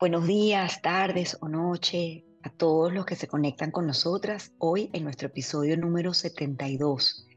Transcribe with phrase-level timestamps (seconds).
[0.00, 5.04] Buenos días, tardes o noche a todos los que se conectan con nosotras hoy en
[5.04, 7.28] nuestro episodio número 72.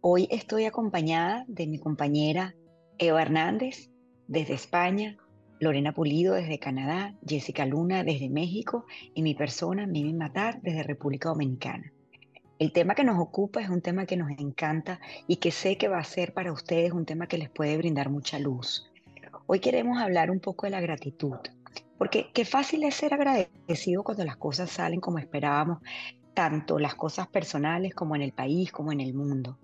[0.00, 2.56] Hoy estoy acompañada de mi compañera
[2.98, 3.92] Eva Hernández
[4.26, 5.18] desde España,
[5.60, 8.84] Lorena Pulido desde Canadá, Jessica Luna desde México
[9.14, 11.92] y mi persona, Mimi Matar, desde República Dominicana.
[12.58, 14.98] El tema que nos ocupa es un tema que nos encanta
[15.28, 18.10] y que sé que va a ser para ustedes un tema que les puede brindar
[18.10, 18.90] mucha luz.
[19.46, 21.36] Hoy queremos hablar un poco de la gratitud.
[21.98, 25.80] Porque qué fácil es ser agradecido cuando las cosas salen como esperábamos,
[26.32, 29.58] tanto las cosas personales como en el país, como en el mundo.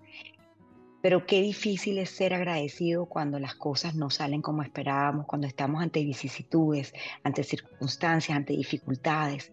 [1.01, 5.83] Pero qué difícil es ser agradecido cuando las cosas no salen como esperábamos, cuando estamos
[5.83, 6.92] ante vicisitudes,
[7.23, 9.53] ante circunstancias, ante dificultades.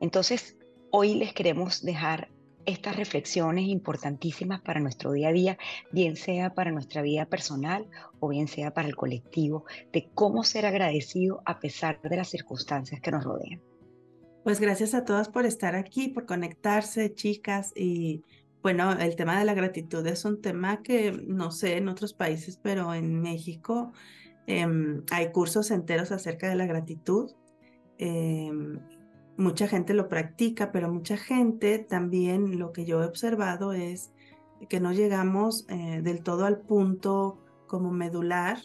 [0.00, 0.56] Entonces,
[0.90, 2.28] hoy les queremos dejar
[2.68, 5.58] estas reflexiones importantísimas para nuestro día a día,
[5.90, 7.86] bien sea para nuestra vida personal
[8.20, 13.00] o bien sea para el colectivo, de cómo ser agradecido a pesar de las circunstancias
[13.00, 13.62] que nos rodean.
[14.44, 17.72] Pues gracias a todas por estar aquí, por conectarse, chicas.
[17.74, 18.22] Y
[18.62, 22.58] bueno, el tema de la gratitud es un tema que no sé en otros países,
[22.62, 23.92] pero en México
[24.46, 27.30] em, hay cursos enteros acerca de la gratitud.
[27.98, 28.78] Em,
[29.38, 34.10] mucha gente lo practica, pero mucha gente también lo que yo he observado es
[34.68, 38.58] que no llegamos eh, del todo al punto como medular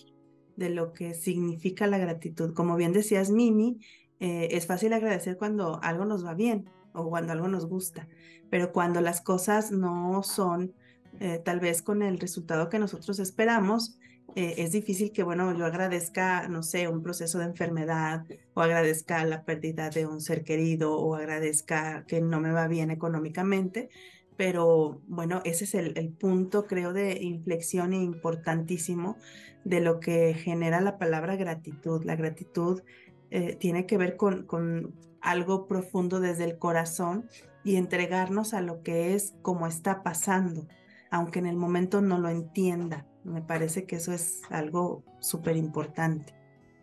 [0.55, 2.53] de lo que significa la gratitud.
[2.53, 3.79] Como bien decías, Mimi,
[4.19, 8.07] eh, es fácil agradecer cuando algo nos va bien o cuando algo nos gusta,
[8.49, 10.73] pero cuando las cosas no son
[11.19, 13.99] eh, tal vez con el resultado que nosotros esperamos,
[14.35, 19.23] eh, es difícil que, bueno, yo agradezca, no sé, un proceso de enfermedad o agradezca
[19.25, 23.89] la pérdida de un ser querido o agradezca que no me va bien económicamente,
[24.35, 29.17] pero bueno, ese es el, punto, creo, de inflexión importantísimo
[29.63, 32.03] de lo que genera la palabra gratitud.
[32.03, 32.81] La gratitud
[33.29, 37.29] eh, tiene que ver con, con algo profundo desde el corazón
[37.63, 40.67] y entregarnos a lo que es como está pasando,
[41.11, 43.05] aunque en el momento no lo entienda.
[43.23, 46.33] Me parece que eso es algo súper importante.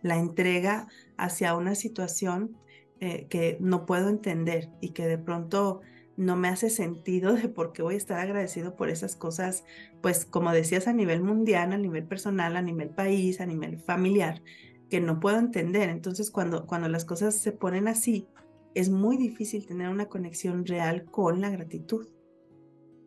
[0.02, 2.56] La entrega hacia una situación
[3.00, 5.80] eh, que no puedo entender y que de pronto
[6.16, 9.64] no me hace sentido de por qué voy a estar agradecido por esas cosas,
[10.02, 14.42] pues como decías, a nivel mundial, a nivel personal, a nivel país, a nivel familiar,
[14.90, 15.88] que no puedo entender.
[15.88, 18.28] Entonces, cuando, cuando las cosas se ponen así,
[18.74, 22.06] es muy difícil tener una conexión real con la gratitud.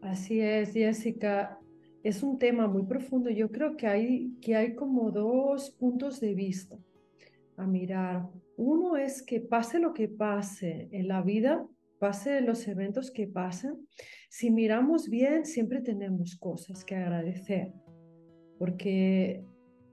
[0.01, 1.59] Así es, Jessica
[2.03, 3.30] es un tema muy profundo.
[3.30, 6.78] Yo creo que hay, que hay como dos puntos de vista
[7.56, 8.28] a mirar.
[8.58, 11.66] Uno es que pase lo que pase en la vida,
[12.00, 13.88] pase los eventos que pasen,
[14.30, 17.72] si miramos bien, siempre tenemos cosas que agradecer,
[18.59, 19.46] porque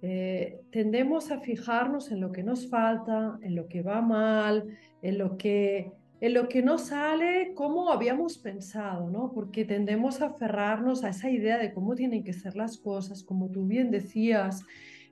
[0.03, 4.67] eh, tendemos a fijarnos en lo que nos falta, en lo que va mal,
[5.03, 9.33] en lo que en lo que no sale como habíamos pensado, ¿no?
[9.33, 13.51] Porque tendemos a aferrarnos a esa idea de cómo tienen que ser las cosas, como
[13.51, 14.65] tú bien decías,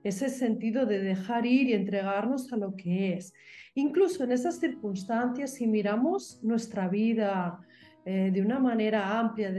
[0.05, 3.33] ese sentido de dejar ir y entregarnos a lo que es.
[3.75, 7.59] Incluso en esas circunstancias, si miramos nuestra vida
[8.05, 9.53] eh, de una manera amplia,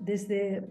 [0.00, 0.64] desde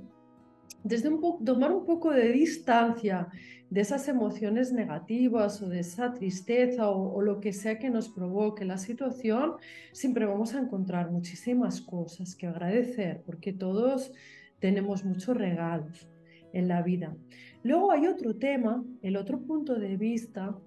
[0.88, 3.28] desde un tomar un poco de distancia
[3.70, 8.64] de esas emociones negativas o de esa tristeza o, lo que sea que nos provoque
[8.64, 9.56] la situación,
[9.92, 14.14] siempre vamos a encontrar muchísimas cosas que agradecer, porque todos
[14.60, 16.08] tenemos muchos regalos
[16.54, 17.16] en la vida.
[17.64, 20.58] Luego hay otro tema, el otro punto de vista,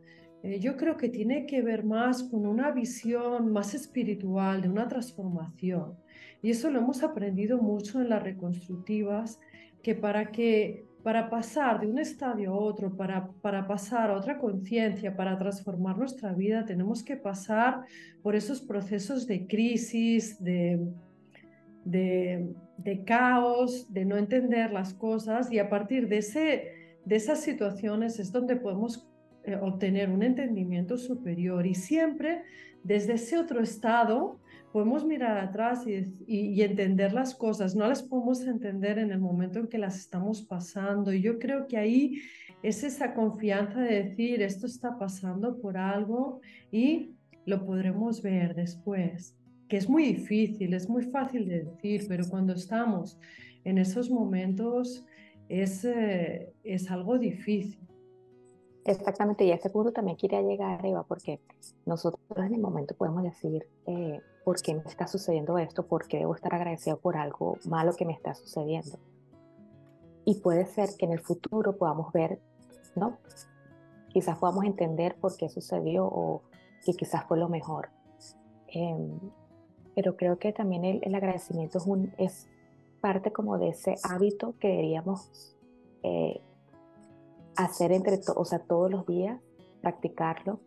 [0.42, 4.86] eh, yo creo que tiene que ver más con una visión más espiritual, de una
[4.88, 5.94] transformación.
[6.42, 9.41] Y eso lo hemos aprendido mucho en las reconstructivas
[9.82, 14.38] que para que para pasar de un estadio a otro, para, para pasar a otra
[14.38, 17.84] conciencia, para transformar nuestra vida, tenemos que pasar
[18.22, 20.78] por esos procesos de crisis, de,
[21.84, 28.18] de, caos, de no entender las cosas y a partir de, ese, de esas situaciones
[28.18, 29.09] es donde podemos
[29.44, 32.42] eh, obtener un entendimiento superior y siempre
[32.83, 34.38] desde ese otro estado
[34.72, 39.69] podemos mirar atrás y, entender las cosas, no las podemos entender en el momento en
[39.69, 41.13] que las estamos pasando.
[41.13, 42.21] Y yo creo que ahí
[42.63, 46.41] es esa confianza de decir, esto está pasando por algo
[46.71, 49.37] y lo podremos ver después,
[49.69, 53.19] que es muy difícil, es muy fácil de decir, pero cuando estamos
[53.65, 55.05] en esos momentos
[55.49, 57.81] es, eh, es algo difícil.
[58.84, 61.41] Exactamente, y a ese punto también quería llegar, Eva, porque
[61.87, 65.87] nosotros en el momento podemos decir, eh, ¿por qué me está sucediendo esto?
[65.87, 68.98] ¿Por qué debo estar agradecido por algo malo que me está sucediendo?
[70.25, 72.41] Y puede ser que en el futuro podamos ver,
[72.95, 73.19] ¿no?
[74.10, 76.42] quizás podamos entender por qué sucedió o
[76.84, 77.91] que quizás fue lo mejor.
[78.69, 79.19] Em,
[79.95, 82.48] pero creo que también el, agradecimiento es, un, es
[83.01, 85.57] parte como de ese hábito que deberíamos
[86.03, 86.41] eh,
[87.57, 89.41] hacer entre o sea, todos los días,
[89.81, 90.60] practicarlo.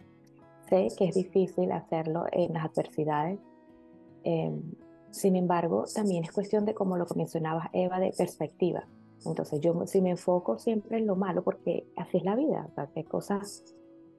[0.69, 3.39] Sé que es difícil hacerlo en las adversidades.
[4.23, 4.61] Em,
[5.11, 8.87] sin embargo, también es cuestión de, como lo que mencionabas, Eva, de perspectiva.
[9.25, 12.73] Entonces, yo si me enfoco siempre en lo malo, porque así es la vida, o
[12.73, 13.63] sea, hay cosas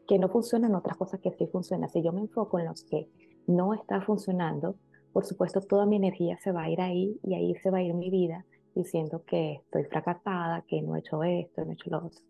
[0.06, 1.90] que no funcionan, otras cosas que sí funcionan.
[1.90, 3.08] Si yo me enfoco en lo que
[3.46, 4.76] no está funcionando,
[5.12, 7.82] por supuesto, toda mi energía se va a ir ahí y ahí se va a
[7.82, 11.90] ir mi vida diciendo que estoy fracasada, que no he hecho esto, no he hecho
[11.90, 12.20] lo otro.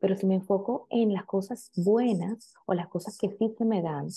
[0.00, 3.82] Pero si me enfoco en las cosas buenas o las cosas que sí se me
[3.82, 4.08] dan,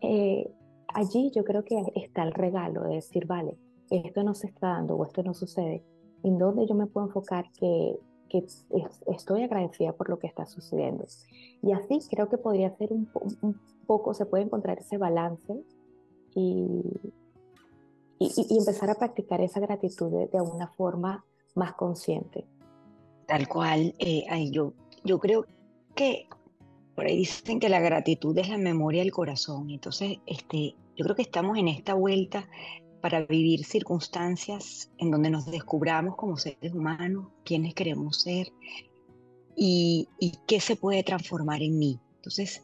[0.00, 0.50] eh,
[0.94, 3.56] allí yo creo que está el regalo de decir, vale,
[3.90, 5.84] esto no se está dando o esto no sucede,
[6.22, 7.98] en dónde yo me puedo enfocar que,
[8.28, 8.44] que
[9.06, 11.04] estoy agradecida por lo que está sucediendo.
[11.62, 13.08] Y así creo que podría ser un,
[13.42, 15.62] un poco, se puede encontrar ese balance
[16.34, 16.82] y,
[18.18, 22.46] y, empezar a practicar esa gratitud de, de, una forma más consciente.
[23.26, 25.46] Tal cual, eh, yo, yo creo
[25.94, 26.28] que
[27.00, 29.70] por ahí dicen que la gratitud es la memoria del corazón.
[29.70, 32.46] Entonces, este, yo creo que estamos en esta vuelta
[33.00, 38.52] para vivir circunstancias en donde nos descubramos como seres humanos, quiénes queremos ser
[39.56, 40.08] y,
[40.46, 41.98] qué se puede transformar en mí.
[42.16, 42.62] Entonces,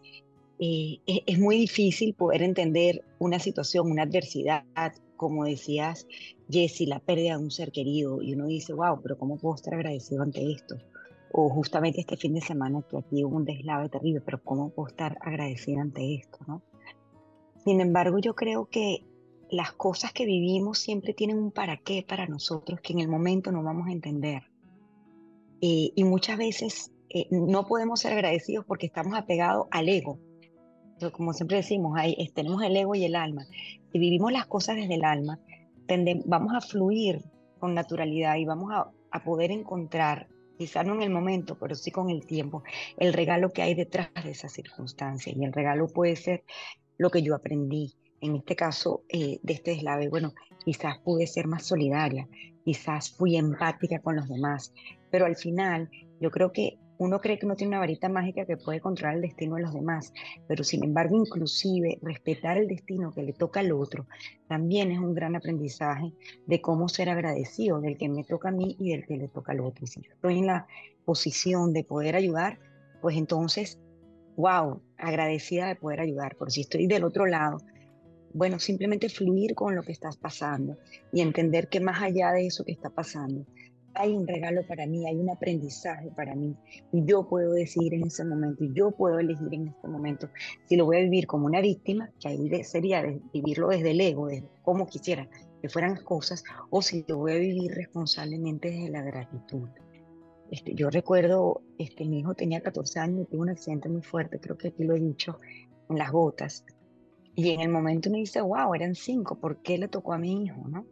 [0.58, 4.64] eh, es, muy difícil poder entender una situación, una adversidad,
[5.16, 6.06] como decías,
[6.50, 9.72] Jessy, la pérdida de un ser querido, y uno dice, wow, pero ¿cómo puedo estar
[9.72, 10.76] agradecido ante esto?
[11.38, 14.88] O justamente este fin de semana que aquí hubo un deslave terrible, pero ¿cómo puedo
[14.88, 16.38] estar agradecido ante esto?
[16.46, 16.62] ¿no?
[17.62, 19.04] Sin embargo, yo creo que
[19.50, 23.52] las cosas que vivimos siempre tienen un para qué para nosotros que en el momento
[23.52, 24.44] no vamos a entender.
[25.60, 30.18] Eh, y muchas veces eh, no podemos ser agradecidos porque estamos apegados al ego.
[31.12, 33.44] como siempre decimos, hay, tenemos el ego y el alma.
[33.92, 35.38] Si vivimos las cosas desde el alma,
[36.24, 37.22] vamos a fluir
[37.58, 41.90] con naturalidad y vamos a, a poder encontrar, quizá no en el momento, pero sí
[41.90, 42.62] con el tiempo,
[42.98, 45.32] el regalo que hay detrás de esa circunstancia.
[45.34, 46.44] Y el regalo puede ser
[46.98, 51.46] lo que yo aprendí, en este caso eh, de este deslave, bueno, quizás pude ser
[51.46, 52.28] más solidaria,
[52.64, 54.72] quizás fui empática con los demás,
[55.10, 58.56] pero al final yo creo que uno cree que no tiene una varita mágica que
[58.56, 60.12] puede controlar el destino de los demás,
[60.46, 64.06] pero sin embargo inclusive respetar el destino que le toca al otro
[64.48, 66.12] también es un gran aprendizaje
[66.46, 69.52] de cómo ser agradecido del que me toca a mí y del que le toca
[69.52, 69.84] al otro.
[69.84, 70.66] Y si yo estoy en la
[71.04, 72.58] posición de poder ayudar,
[73.00, 73.78] pues entonces,
[74.36, 76.36] wow, agradecida de poder ayudar.
[76.36, 77.58] Por si estoy del otro lado,
[78.32, 80.76] bueno, simplemente fluir con lo que estás pasando
[81.12, 83.46] y entender que más allá de eso que está pasando,
[83.96, 86.54] hay un regalo para mí, hay un aprendizaje para mí.
[86.92, 90.28] Y yo puedo decidir en ese momento, y yo puedo elegir en este momento
[90.68, 93.02] si lo voy a vivir como una víctima, que ahí sería
[93.32, 95.28] vivirlo desde el ego, desde como quisiera
[95.60, 99.68] que fueran las cosas, o si lo voy a vivir responsablemente desde la gratitud.
[100.50, 104.38] Este, yo recuerdo, este, mi hijo tenía 14 años y tuvo un accidente muy fuerte,
[104.38, 105.38] creo que aquí lo he dicho,
[105.88, 106.64] en las gotas.
[107.34, 110.44] Y en el momento uno dice, wow, eran cinco, ¿por qué le tocó a mi
[110.44, 110.68] hijo?
[110.68, 110.86] ¿no?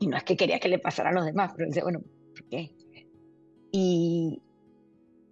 [0.00, 2.48] Y no es que quería que le pasara a los demás, pero dice, bueno, ¿por
[2.48, 2.74] qué?
[3.72, 4.42] Y,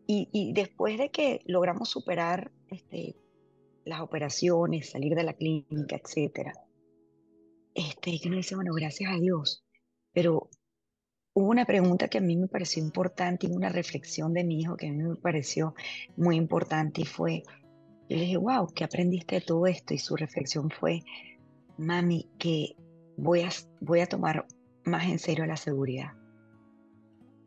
[0.07, 3.17] y, después de que logramos superar este,
[3.85, 6.53] las operaciones, salir de la clínica, etcétera,
[7.75, 9.65] este, que uno dice, bueno, gracias a Dios.
[10.13, 10.51] Pero
[11.35, 14.77] hubo una pregunta que a mí me pareció importante y una reflexión de mi hijo
[14.77, 15.75] que a mí me pareció
[16.17, 17.43] muy importante y fue,
[18.09, 19.95] yo le dije, wow, ¿qué aprendiste de todo esto?
[19.95, 21.01] Y su reflexión fue,
[21.79, 22.77] mami, que
[23.17, 23.51] voy a,
[23.81, 24.47] voy a tomar
[24.85, 26.13] más en serio la seguridad.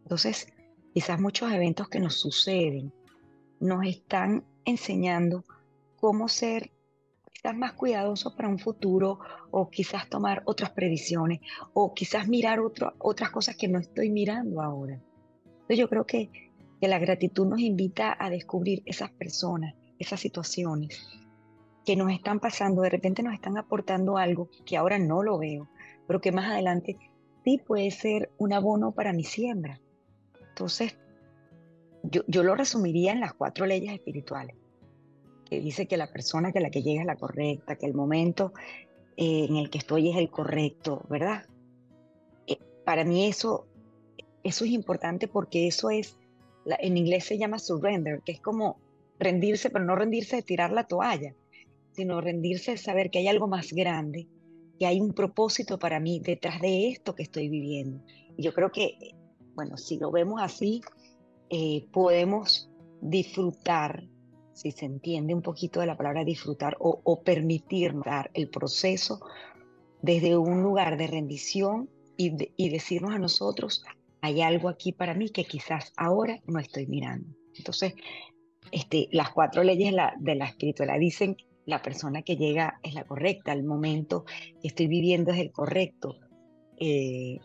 [0.04, 0.48] Entonces,
[0.94, 2.94] quizás muchos eventos que nos suceden
[3.60, 5.46] nos están enseñando
[5.96, 6.72] cómo ser
[7.32, 9.20] quizás más cuidadosos para un futuro
[9.52, 11.40] o quizás tomar otras previsiones
[11.74, 15.02] o quizás mirar otras cosas que no estoy mirando ahora.
[15.46, 16.30] Entonces yo creo que,
[16.80, 21.08] que la gratitud nos invita a descubrir esas personas esas situaciones
[21.86, 25.70] que nos están pasando, de repente nos están aportando algo que ahora no lo veo,
[26.08, 26.98] pero que más adelante
[27.44, 29.80] sí puede ser un abono para mi siembra.
[30.50, 30.98] Entonces,
[32.04, 34.56] yo, yo lo resumiría en las cuatro leyes espirituales,
[35.50, 38.52] que dice que la persona que la que llega es la correcta, que el momento
[39.18, 41.46] eh, en el que estoy es el correcto, ¿verdad?
[42.48, 43.68] Eh, para mí eso,
[44.44, 46.18] eso es importante porque eso es,
[46.66, 48.80] en inglés se llama surrender, que es como
[49.20, 51.34] rendirse, pero no rendirse de tirar la toalla,
[51.96, 54.28] sino rendirse de saber que hay algo más grande,
[54.78, 58.04] que hay un propósito para mí detrás de esto que estoy viviendo.
[58.38, 59.16] Y yo creo que,
[59.56, 60.82] bueno, si lo vemos así,
[61.50, 62.70] eh, podemos
[63.02, 64.04] disfrutar,
[64.54, 69.22] si se entiende un poquito de la palabra disfrutar o, o permitirnos dar el proceso
[70.02, 73.84] desde un lugar de rendición y, y decirnos a nosotros,
[74.22, 77.28] hay algo aquí para mí que quizás ahora no estoy mirando.
[77.54, 77.94] Entonces,
[78.72, 83.54] este, las cuatro leyes de la espiritualidad dicen la persona que llega es la correcta,
[83.54, 84.26] el momento
[84.62, 86.18] que estoy viviendo es el correcto.
[86.78, 87.40] Eh,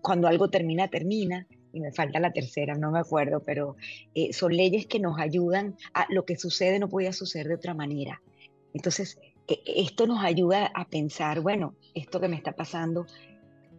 [0.00, 3.76] cuando algo termina, termina, y me falta la tercera, no me acuerdo, pero
[4.14, 7.74] eh, son leyes que nos ayudan a lo que sucede no podía suceder de otra
[7.74, 8.20] manera.
[8.74, 13.06] Entonces, e, esto nos ayuda a pensar, bueno, esto que me está pasando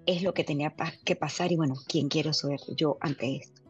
[0.05, 0.73] es lo que tenía
[1.03, 3.61] que pasar y bueno, ¿quién quiero ser yo ante esto?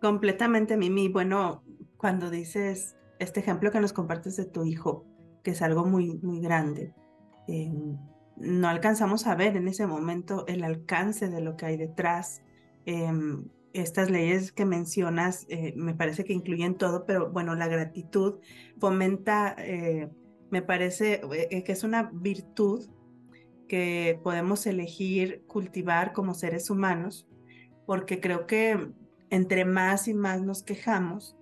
[0.00, 1.08] Completamente, Mimi.
[1.08, 1.62] Bueno,
[1.96, 5.04] cuando dices este ejemplo que nos compartes de tu hijo,
[5.42, 6.94] que es algo muy, muy grande,
[7.46, 7.96] em,
[8.36, 12.42] no alcanzamos a ver en ese momento el alcance de lo que hay detrás.
[12.86, 18.40] Em, estas leyes que mencionas eh, me parece que incluyen todo, pero bueno, la gratitud
[18.78, 20.08] fomenta, eh,
[20.50, 22.88] me parece eh, que es una virtud
[23.68, 27.28] que podemos elegir cultivar como seres humanos,
[27.86, 28.90] porque creo que
[29.28, 31.36] entre más y más nos quejamos,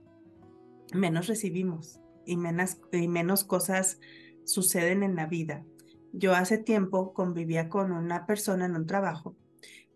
[0.93, 3.99] menos recibimos y menos, y menos cosas
[4.45, 5.65] suceden en la vida.
[6.13, 9.37] Yo hace tiempo convivía con una persona en un trabajo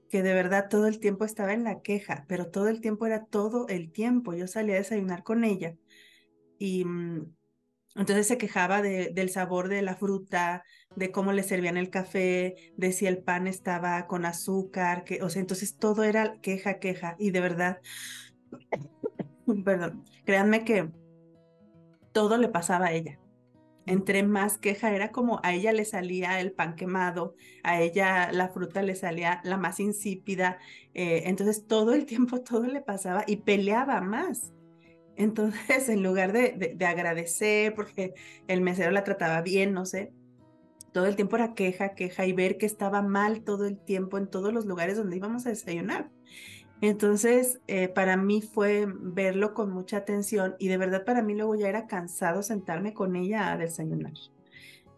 [0.09, 3.25] que de verdad todo el tiempo estaba en la queja, pero todo el tiempo era
[3.25, 4.35] todo el tiempo.
[4.35, 5.75] Yo salía a desayunar con ella
[6.59, 7.35] y mm,
[7.97, 10.65] entonces se quejaba de, del sabor de la fruta,
[10.97, 15.31] de cómo le servían el café, de si el pan estaba con azúcar, que, o
[15.31, 17.17] sea, entonces todo era queja, queja.
[17.19, 17.81] Y de verdad,
[19.65, 20.91] perdón, créanme que
[22.13, 23.19] todo le pasaba a ella.
[23.85, 28.49] Entre más queja era como a ella le salía el pan quemado, a ella la
[28.49, 30.59] fruta le salía la más insípida,
[30.95, 34.53] eh, entonces todo el tiempo todo le pasaba y peleaba más.
[35.17, 38.15] Entonces, en lugar de, de, agradecer porque
[38.49, 40.13] el mesero la trataba bien, no sé,
[40.93, 44.29] todo el tiempo era queja, queja y ver que estaba mal todo el tiempo en
[44.29, 46.11] todos los lugares donde íbamos a desayunar.
[46.83, 51.55] Entonces, eh, para mí fue verlo con mucha atención y de verdad para mí luego
[51.55, 54.15] ya era cansado sentarme con ella a desayunar.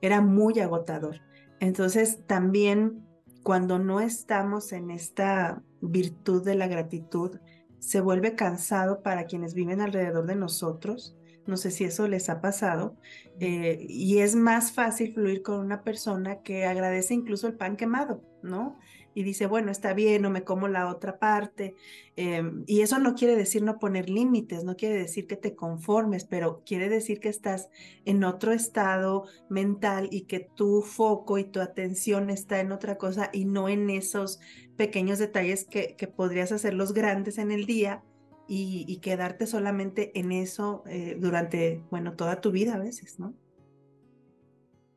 [0.00, 1.20] Era muy agotador.
[1.60, 3.04] Entonces, también
[3.42, 7.38] cuando no estamos en esta virtud de la gratitud,
[7.80, 11.14] se vuelve cansado para quienes viven alrededor de nosotros.
[11.46, 12.96] No sé si eso les ha pasado.
[13.40, 18.22] Eh, y es más fácil fluir con una persona que agradece incluso el pan quemado,
[18.42, 18.78] ¿no?
[19.14, 21.74] Y dice, bueno, está bien, no me como la otra parte.
[22.16, 26.24] Em, y eso no quiere decir no poner límites, no quiere decir que te conformes,
[26.24, 27.68] pero quiere decir que estás
[28.04, 33.30] en otro estado mental y que tu foco y tu atención está en otra cosa
[33.32, 34.40] y no en esos
[34.76, 38.02] pequeños detalles que, que podrías hacerlos grandes en el día
[38.46, 43.34] y, quedarte solamente en eso eh, durante, bueno, toda tu vida a veces, ¿no?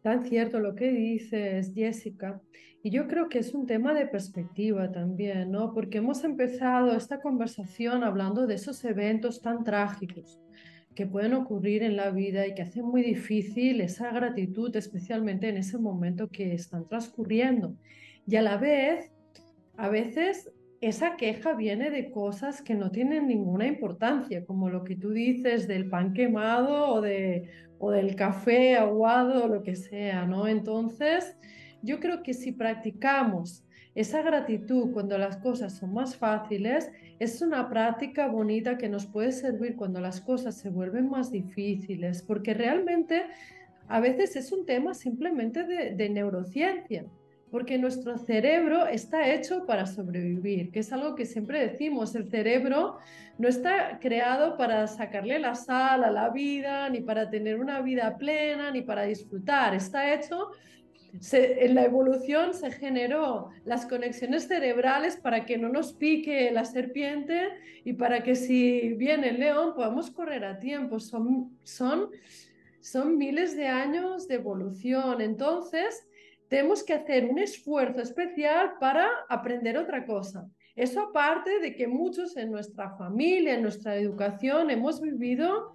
[0.01, 2.41] Tan cierto lo que dices, Jessica.
[2.87, 5.73] Y yo creo que es un tema de perspectiva también, ¿no?
[5.73, 10.39] Porque hemos empezado esta conversación hablando de esos eventos tan trágicos
[10.95, 15.57] que pueden ocurrir en la vida y que hacen muy difícil esa gratitud, especialmente en
[15.57, 17.75] ese momento que están transcurriendo.
[18.25, 19.11] Y a la vez,
[19.75, 24.95] a veces esa queja viene de cosas que no tienen ninguna importancia, como lo que
[24.95, 30.25] tú dices del pan quemado o, de, o del café aguado o lo que sea,
[30.25, 30.47] ¿no?
[30.47, 31.35] Entonces,
[31.87, 33.63] yo creo que si practicamos
[33.95, 39.31] esa gratitud cuando las cosas son más fáciles, es una práctica bonita que nos puede
[39.31, 43.23] servir cuando las cosas se vuelven más difíciles, porque realmente
[43.87, 47.05] a veces es un tema simplemente de, neurociencia,
[47.49, 52.97] porque nuestro cerebro está hecho para sobrevivir, que es algo que siempre decimos, el cerebro
[53.39, 58.15] no está creado para sacarle la sal a la vida, ni para tener una vida
[58.17, 60.51] plena, ni para disfrutar, está hecho
[61.31, 67.49] en la evolución se generó las conexiones cerebrales para que no nos pique la serpiente
[67.83, 70.99] y para que si viene el león podamos correr a tiempo.
[70.99, 72.09] Son, son,
[72.81, 75.21] son miles de años de evolución.
[75.21, 76.07] Entonces,
[76.47, 80.47] tenemos que hacer un esfuerzo especial para aprender otra cosa.
[80.75, 85.73] Eso aparte de que muchos en nuestra familia, en nuestra educación, hemos vivido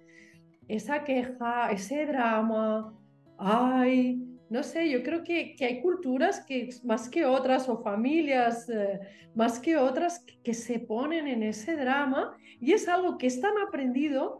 [0.67, 2.97] esa queja, ese drama,
[3.37, 8.99] ay, no sé, yo creo que, hay culturas que más que otras o familias eh,
[9.35, 13.53] más que otras que, se ponen en ese drama y es algo que es tan
[13.65, 14.39] aprendido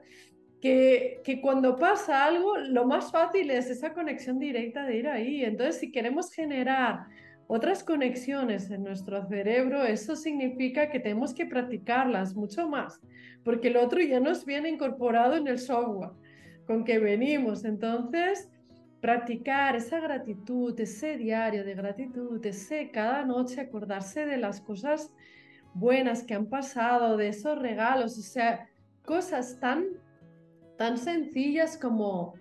[0.62, 5.44] que, que, cuando pasa algo lo más fácil es esa conexión directa de ir ahí.
[5.44, 7.08] Entonces, si queremos generar
[7.48, 13.02] otras conexiones en nuestro cerebro, eso significa que tenemos que practicarlas mucho más,
[13.44, 16.12] porque el otro ya nos viene incorporado en el software
[16.66, 17.66] con que venimos.
[17.66, 18.50] Entonces,
[19.04, 25.12] practicar esa gratitud, ese diario de gratitud, ese cada noche acordarse de las cosas
[25.74, 28.70] buenas que han pasado, de esos regalos, o sea,
[29.04, 29.88] cosas tan,
[30.78, 32.36] tan sencillas como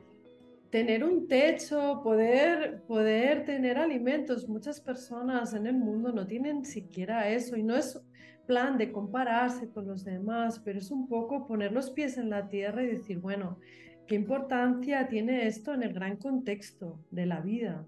[0.71, 4.49] tener un techo, poder, poder tener alimentos.
[4.49, 8.01] Muchas personas en el mundo no tienen siquiera eso y no es
[8.47, 12.49] plan de compararse con los demás, pero es un poco poner los pies en la
[12.49, 13.59] tierra y decir, bueno,
[14.07, 17.85] ¿qué importancia tiene esto en el gran contexto de la vida?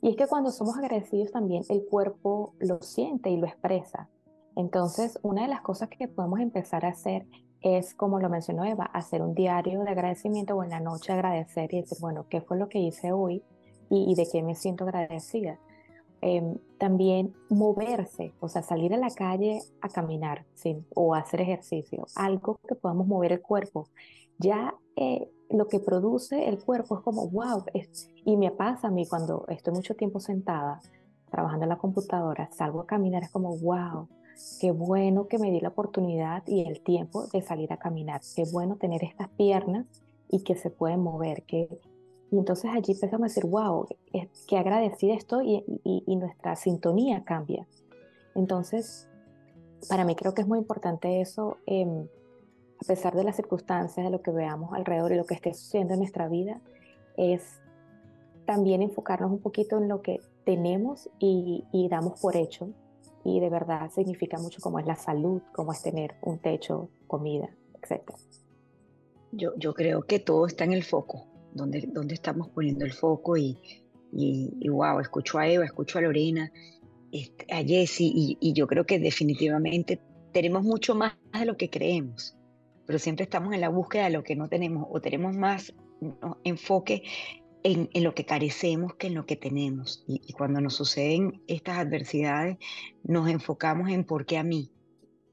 [0.00, 4.08] Y es que cuando somos agradecidos también el cuerpo lo siente y lo expresa.
[4.56, 7.26] Entonces, una de las cosas que podemos empezar a hacer
[7.62, 11.72] es, como lo mencionó Eva, hacer un diario de agradecimiento o en la noche agradecer
[11.72, 13.42] y decir, bueno, ¿qué fue lo que hice hoy
[13.88, 15.58] y, de qué me siento agradecida?
[16.20, 20.84] Em, también moverse, o sea, salir a la calle a caminar ¿sí?
[20.94, 23.88] o hacer ejercicio, algo que podamos mover el cuerpo.
[24.38, 27.64] Ya eh, lo que produce el cuerpo es como, wow,
[28.24, 30.80] y me pasa a mí cuando estoy mucho tiempo sentada
[31.30, 34.08] trabajando en la computadora, salgo a caminar, es como, wow,
[34.60, 38.20] Qué bueno que me di la oportunidad y el tiempo de salir a caminar.
[38.34, 39.86] Qué bueno tener estas piernas
[40.28, 41.42] y que se pueden mover.
[41.44, 41.68] Que...
[42.30, 43.86] Y entonces allí empezamos a decir, wow,
[44.48, 47.66] qué agradecida estoy y, y, nuestra sintonía cambia.
[48.34, 49.08] Entonces,
[49.88, 52.06] para mí creo que es muy importante eso, em,
[52.82, 55.94] a pesar de las circunstancias, de lo que veamos alrededor y lo que esté sucediendo
[55.94, 56.60] en nuestra vida,
[57.16, 57.60] es
[58.44, 62.70] también enfocarnos un poquito en lo que tenemos y, y damos por hecho
[63.24, 67.48] y de verdad significa mucho como es la salud, como es tener un techo, comida,
[67.80, 68.02] etc.
[69.30, 73.36] Yo, yo creo que todo está en el foco, donde, donde estamos poniendo el foco
[73.36, 73.58] y,
[74.12, 76.50] y, wow, escucho a Eva, escucho a Lorena,
[77.48, 80.00] a Jessie y, y yo creo que definitivamente
[80.32, 82.36] tenemos mucho más de lo que creemos,
[82.86, 85.72] pero siempre estamos en la búsqueda de lo que no tenemos o tenemos más
[86.44, 87.04] enfoque
[87.62, 90.04] en, lo que carecemos que en lo que tenemos.
[90.06, 92.58] Y, cuando nos suceden estas adversidades,
[93.04, 94.70] nos enfocamos en por qué a mí.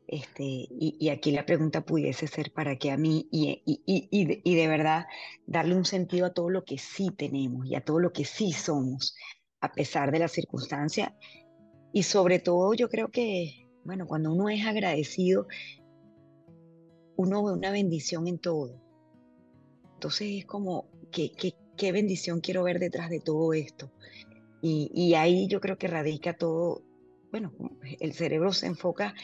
[0.07, 5.05] Este, y, aquí la pregunta pudiese ser para qué a mí y, y, de, verdad
[5.45, 8.51] darle un sentido a todo lo que sí tenemos y a todo lo que sí
[8.51, 9.15] somos,
[9.61, 11.15] a pesar de la circunstancia.
[11.93, 15.47] Y sobre todo yo creo que, bueno, cuando uno es agradecido,
[17.19, 18.81] uno ve una bendición en todo.
[19.95, 23.91] Entonces es como que, que, qué bendición quiero ver detrás de todo esto.
[24.61, 26.81] Y, ahí yo creo que radica todo,
[27.31, 27.51] bueno,
[27.99, 29.15] el cerebro se enfoca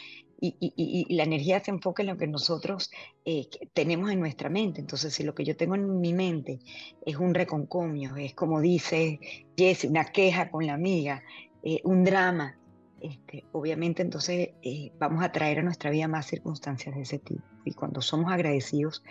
[0.41, 2.91] y, la energía se enfoca en lo que nosotros
[3.23, 4.81] eh, tenemos en nuestra mente.
[4.81, 6.60] Entonces, si lo que yo tengo en mi mente
[7.05, 9.21] es un reconcomio, es como dice
[9.58, 11.23] Jesse, una queja con la amiga,
[11.63, 12.58] eh, un drama,
[13.06, 17.44] este, obviamente entonces eh, vamos a traer a nuestra vida más circunstancias de ese tipo.
[17.63, 19.04] Y cuando somos agradecidos,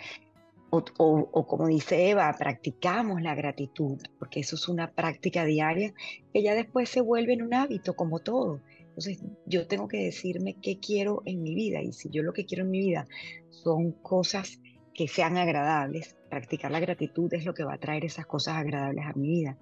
[0.69, 5.93] o, como dice Eva, practicamos la gratitud, porque eso es una práctica diaria
[6.33, 8.61] que ya después se vuelve en un hábito, como todo.
[8.79, 12.45] Entonces, yo tengo que decirme qué quiero en mi vida, y si yo lo que
[12.45, 13.07] quiero en mi vida
[13.49, 14.59] son cosas
[14.93, 19.05] que sean agradables, practicar la gratitud es lo que va a traer esas cosas agradables
[19.05, 19.57] a mi vida.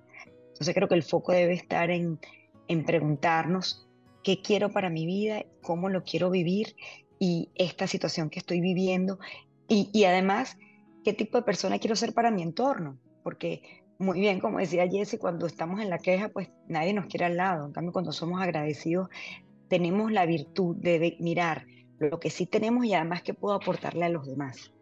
[0.49, 2.19] Entonces, creo que el foco debe estar en,
[2.67, 3.87] en preguntarnos
[4.23, 6.75] qué quiero para mi vida, cómo lo quiero vivir
[7.19, 9.19] y esta situación que estoy viviendo.
[9.67, 10.57] Y, y además,
[11.03, 15.17] qué tipo de persona quiero ser para mi entorno, porque muy bien, como decía Jesse,
[15.19, 17.65] cuando estamos en la queja, pues nadie nos quiere al lado.
[17.65, 19.09] En cambio, cuando somos agradecidos,
[19.67, 21.65] tenemos la virtud de mirar
[21.99, 24.73] lo que sí tenemos y además que puedo aportarle a los demás.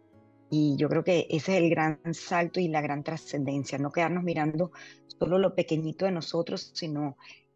[0.50, 4.24] Y yo creo que ese es el gran salto y la gran trascendencia, no quedarnos
[4.24, 4.72] mirando
[5.20, 7.16] solo lo pequeñito de nosotros, sino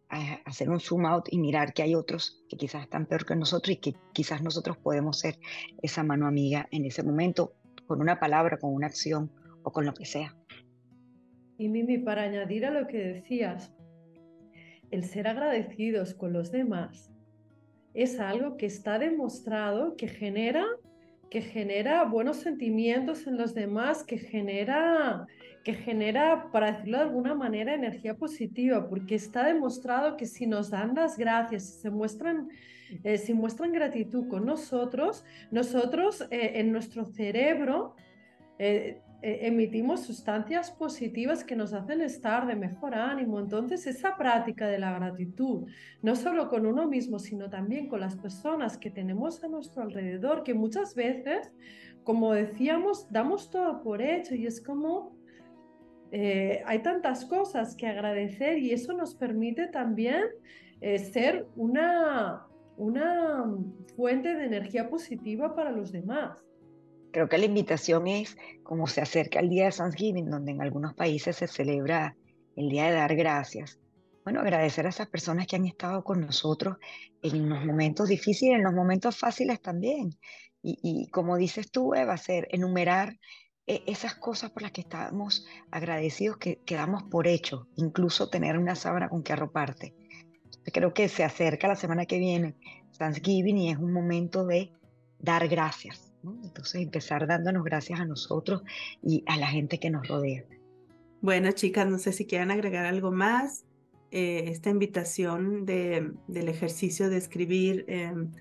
[0.09, 3.75] hacer un zoom out y mirar que hay otros que quizás están peor que nosotros
[3.75, 5.37] y que quizás nosotros podemos ser
[5.81, 7.53] esa mano amiga en ese momento
[7.87, 9.31] con una palabra, con una acción
[9.63, 10.35] o con lo que sea.
[11.57, 13.73] Y Mimi, para añadir a lo que decías,
[14.91, 17.11] el ser agradecidos con los demás
[17.93, 20.65] es algo que está demostrado que genera
[21.29, 25.27] que genera buenos sentimientos en los demás, que genera,
[25.65, 30.69] que genera, para decirlo de alguna manera, energía positiva, porque está demostrado que si nos
[30.69, 32.47] dan las gracias, si se muestran
[33.04, 37.95] eh, si muestran gratitud con nosotros, nosotros eh, en nuestro cerebro
[38.60, 43.39] eh, emitimos sustancias positivas que nos hacen estar de mejor ánimo.
[43.39, 45.67] Entonces, esa práctica de la gratitud,
[46.04, 50.43] no solo con uno mismo, sino también con las personas que tenemos a nuestro alrededor,
[50.43, 51.51] que muchas veces,
[52.04, 55.15] como decíamos, damos todo por hecho y es como...
[56.65, 60.23] hay tantas cosas que agradecer y eso nos permite también
[60.82, 62.45] eh, ser una,
[62.78, 63.45] una
[63.95, 66.43] fuente de energía positiva para los demás.
[67.12, 70.93] Creo que la invitación es, como se acerca el día de Thanksgiving, donde en algunos
[70.93, 72.15] países se celebra
[72.56, 73.80] el día de dar gracias.
[74.25, 76.78] Bueno, agradecer a esas personas que han estado con nosotros
[77.21, 80.17] en los momentos difíciles, en los momentos fáciles también.
[80.67, 83.17] Y, como dices tú, Eva, hacer, enumerar eh,
[83.67, 89.10] esas cosas por las que estamos agradecidos, que, quedamos por hecho, incluso tener una sábana
[89.10, 89.93] con que arroparte.
[90.71, 92.56] Creo que se acerca la semana que viene
[92.97, 94.71] Thanksgiving y es un momento de
[95.19, 96.12] dar gracias.
[96.43, 98.63] Entonces empezar dándonos gracias a nosotros
[99.04, 100.43] y a la gente que nos rodea.
[101.21, 103.65] Bueno, chicas, no sé si quieren agregar algo más.
[104.12, 108.32] Eh, esta invitación de, del ejercicio de escribir em,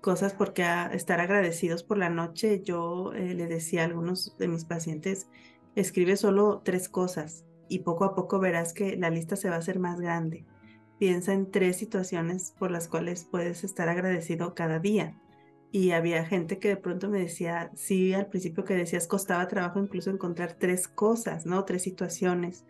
[0.00, 2.62] cosas porque estar agradecidos por la noche.
[2.62, 5.28] Yo eh, le decía a algunos de mis pacientes,
[5.74, 9.58] escribe solo tres cosas y poco a poco verás que la lista se va a
[9.58, 10.44] hacer más grande.
[10.98, 15.18] Piensa en tres situaciones por las cuales puedes estar agradecido cada día.
[15.72, 19.78] Y había gente que de pronto me decía, sí, al principio que decías costaba trabajo
[19.78, 21.64] incluso encontrar tres cosas, ¿no?
[21.64, 22.66] Tres situaciones.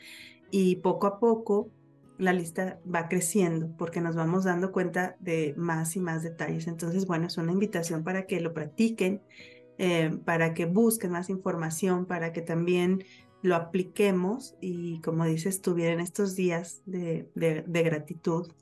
[0.51, 1.71] Y poco a poco
[2.21, 6.67] la lista va creciendo porque nos vamos dando cuenta de más y más detalles.
[6.67, 9.23] Entonces, bueno, es una invitación para que lo practiquen,
[9.79, 13.05] eh, para que busquen más información, para que también
[13.43, 18.53] lo apliquemos y como dices, tuvieran estos días de, de, gratitud,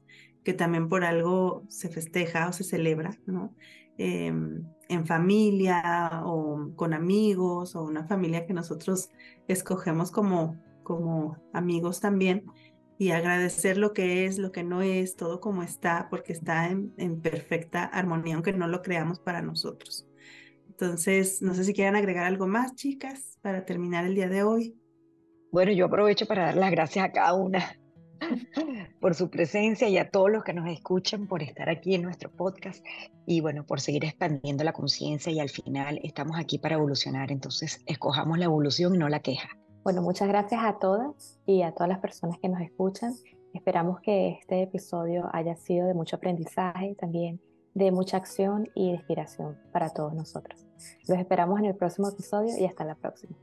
[0.45, 3.57] que también por algo se festeja o se celebra, ¿no?
[3.97, 9.11] Em, en familia o con amigos o una familia que nosotros
[9.49, 12.45] escogemos como, como amigos también
[12.99, 16.93] y agradecer lo que es, lo que no es, todo como está, porque está en,
[16.99, 20.07] en perfecta armonía, aunque no lo creamos para nosotros.
[20.69, 24.77] Entonces, no sé si quieren agregar algo más, chicas, para terminar el día de hoy.
[25.51, 27.79] Bueno, yo aprovecho para dar las gracias a cada una
[29.01, 32.31] por su presencia y a todos los que nos escuchan por estar aquí en nuestro
[32.31, 32.85] podcast
[33.27, 37.83] y bueno, por seguir expandiendo la conciencia y al final estamos aquí para evolucionar, entonces
[37.87, 39.58] escojamos la evolución y no la queja.
[39.85, 43.15] Bueno, muchas gracias a todas y a todas las personas que nos escuchan.
[43.55, 47.41] Esperamos que este episodio haya sido de mucho aprendizaje, también
[47.75, 50.67] de mucha acción y de inspiración para todos nosotros.
[51.07, 53.37] Los esperamos en el próximo episodio y hasta la próxima.